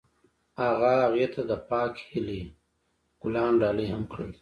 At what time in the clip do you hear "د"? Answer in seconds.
1.49-1.51